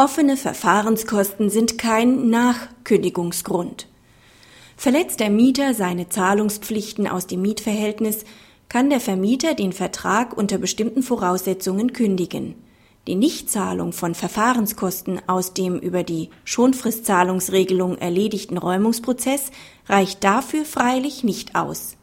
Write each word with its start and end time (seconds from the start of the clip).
Offene 0.00 0.38
Verfahrenskosten 0.38 1.50
sind 1.50 1.76
kein 1.76 2.30
Nachkündigungsgrund. 2.30 3.86
Verletzt 4.74 5.20
der 5.20 5.28
Mieter 5.28 5.74
seine 5.74 6.08
Zahlungspflichten 6.08 7.06
aus 7.06 7.26
dem 7.26 7.42
Mietverhältnis, 7.42 8.24
kann 8.70 8.88
der 8.88 9.00
Vermieter 9.00 9.52
den 9.52 9.74
Vertrag 9.74 10.34
unter 10.34 10.56
bestimmten 10.56 11.02
Voraussetzungen 11.02 11.92
kündigen. 11.92 12.54
Die 13.06 13.14
Nichtzahlung 13.14 13.92
von 13.92 14.14
Verfahrenskosten 14.14 15.20
aus 15.26 15.52
dem 15.52 15.78
über 15.78 16.02
die 16.02 16.30
Schonfristzahlungsregelung 16.44 17.98
erledigten 17.98 18.56
Räumungsprozess 18.56 19.50
reicht 19.86 20.24
dafür 20.24 20.64
freilich 20.64 21.24
nicht 21.24 21.56
aus. 21.56 21.98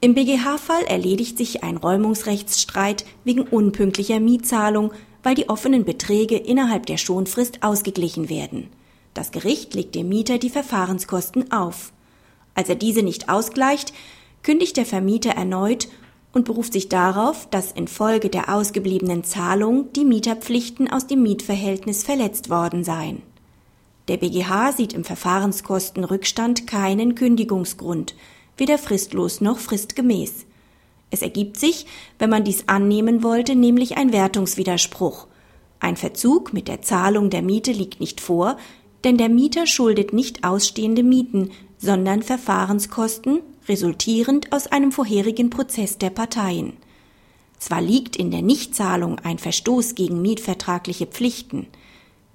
Im 0.00 0.14
BGH-Fall 0.14 0.84
erledigt 0.84 1.36
sich 1.36 1.62
ein 1.62 1.76
Räumungsrechtsstreit 1.76 3.04
wegen 3.24 3.42
unpünktlicher 3.42 4.18
Mietzahlung 4.18 4.92
weil 5.22 5.34
die 5.34 5.48
offenen 5.48 5.84
Beträge 5.84 6.36
innerhalb 6.36 6.86
der 6.86 6.96
Schonfrist 6.96 7.62
ausgeglichen 7.62 8.28
werden. 8.28 8.68
Das 9.14 9.32
Gericht 9.32 9.74
legt 9.74 9.94
dem 9.94 10.08
Mieter 10.08 10.38
die 10.38 10.50
Verfahrenskosten 10.50 11.52
auf. 11.52 11.92
Als 12.54 12.68
er 12.68 12.76
diese 12.76 13.02
nicht 13.02 13.28
ausgleicht, 13.28 13.92
kündigt 14.42 14.76
der 14.76 14.86
Vermieter 14.86 15.30
erneut 15.30 15.88
und 16.32 16.44
beruft 16.44 16.72
sich 16.72 16.88
darauf, 16.88 17.48
dass 17.50 17.72
infolge 17.72 18.28
der 18.28 18.54
ausgebliebenen 18.54 19.24
Zahlung 19.24 19.92
die 19.94 20.04
Mieterpflichten 20.04 20.90
aus 20.90 21.06
dem 21.06 21.22
Mietverhältnis 21.22 22.04
verletzt 22.04 22.50
worden 22.50 22.84
seien. 22.84 23.22
Der 24.08 24.16
BGH 24.16 24.72
sieht 24.72 24.92
im 24.92 25.04
Verfahrenskostenrückstand 25.04 26.66
keinen 26.66 27.14
Kündigungsgrund, 27.14 28.14
weder 28.56 28.78
fristlos 28.78 29.40
noch 29.40 29.58
fristgemäß. 29.58 30.46
Es 31.10 31.22
ergibt 31.22 31.58
sich, 31.58 31.86
wenn 32.18 32.30
man 32.30 32.44
dies 32.44 32.68
annehmen 32.68 33.22
wollte, 33.22 33.56
nämlich 33.56 33.96
ein 33.96 34.12
Wertungswiderspruch. 34.12 35.26
Ein 35.80 35.96
Verzug 35.96 36.52
mit 36.52 36.68
der 36.68 36.82
Zahlung 36.82 37.30
der 37.30 37.42
Miete 37.42 37.72
liegt 37.72 38.00
nicht 38.00 38.20
vor, 38.20 38.56
denn 39.04 39.16
der 39.16 39.28
Mieter 39.28 39.66
schuldet 39.66 40.12
nicht 40.12 40.44
ausstehende 40.44 41.02
Mieten, 41.02 41.50
sondern 41.78 42.22
Verfahrenskosten, 42.22 43.40
resultierend 43.68 44.52
aus 44.52 44.66
einem 44.66 44.92
vorherigen 44.92 45.50
Prozess 45.50 45.98
der 45.98 46.10
Parteien. 46.10 46.74
Zwar 47.58 47.80
liegt 47.80 48.16
in 48.16 48.30
der 48.30 48.42
Nichtzahlung 48.42 49.18
ein 49.18 49.38
Verstoß 49.38 49.94
gegen 49.94 50.22
mietvertragliche 50.22 51.06
Pflichten, 51.06 51.66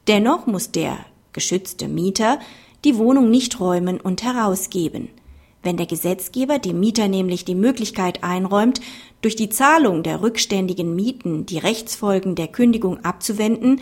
dennoch 0.07 0.47
muss 0.47 0.71
der 0.71 0.97
geschützte 1.33 1.87
Mieter 1.87 2.39
die 2.83 2.97
Wohnung 2.97 3.29
nicht 3.29 3.59
räumen 3.59 3.99
und 3.99 4.23
herausgeben. 4.23 5.09
Wenn 5.65 5.77
der 5.77 5.87
Gesetzgeber 5.87 6.59
dem 6.59 6.79
Mieter 6.79 7.07
nämlich 7.07 7.43
die 7.43 7.55
Möglichkeit 7.55 8.23
einräumt, 8.23 8.81
durch 9.21 9.35
die 9.35 9.49
Zahlung 9.49 10.03
der 10.03 10.21
rückständigen 10.21 10.95
Mieten 10.95 11.47
die 11.47 11.57
Rechtsfolgen 11.57 12.35
der 12.35 12.47
Kündigung 12.47 13.03
abzuwenden, 13.03 13.81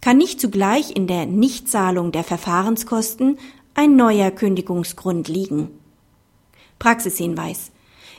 kann 0.00 0.16
nicht 0.16 0.40
zugleich 0.40 0.94
in 0.94 1.08
der 1.08 1.26
Nichtzahlung 1.26 2.12
der 2.12 2.22
Verfahrenskosten 2.22 3.36
ein 3.74 3.96
neuer 3.96 4.30
Kündigungsgrund 4.30 5.26
liegen. 5.26 5.70
Praxishinweis. 6.78 7.72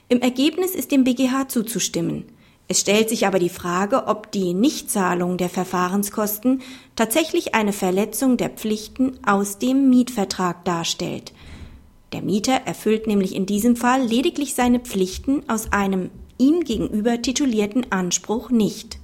Im 0.09 0.19
Ergebnis 0.19 0.75
ist 0.75 0.91
dem 0.91 1.05
BGH 1.05 1.47
zuzustimmen. 1.47 2.25
Es 2.67 2.81
stellt 2.81 3.07
sich 3.07 3.25
aber 3.25 3.39
die 3.39 3.47
Frage, 3.47 4.07
ob 4.07 4.33
die 4.33 4.53
Nichtzahlung 4.53 5.37
der 5.37 5.49
Verfahrenskosten 5.49 6.63
tatsächlich 6.97 7.55
eine 7.55 7.71
Verletzung 7.71 8.35
der 8.35 8.49
Pflichten 8.49 9.17
aus 9.25 9.57
dem 9.57 9.89
Mietvertrag 9.89 10.65
darstellt– 10.65 11.31
der 12.15 12.23
Mieter 12.23 12.61
erfüllt 12.65 13.07
nämlich 13.07 13.35
in 13.35 13.45
diesem 13.45 13.75
Fall 13.75 14.01
lediglich 14.01 14.55
seine 14.55 14.79
Pflichten 14.79 15.43
aus 15.49 15.73
einem 15.73 16.11
ihm 16.37 16.61
gegenüber 16.61 17.21
titulierten 17.21 17.91
Anspruch 17.91 18.49
nicht. 18.49 18.99